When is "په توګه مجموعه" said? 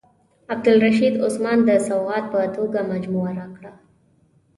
2.33-3.31